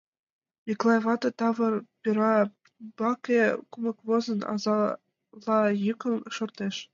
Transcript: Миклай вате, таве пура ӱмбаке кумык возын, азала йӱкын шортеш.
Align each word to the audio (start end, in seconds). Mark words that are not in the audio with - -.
Миклай 0.65 0.99
вате, 1.05 1.29
таве 1.39 1.67
пура 2.01 2.33
ӱмбаке 2.81 3.41
кумык 3.71 3.97
возын, 4.07 4.39
азала 4.51 5.67
йӱкын 5.85 6.15
шортеш. 6.35 6.75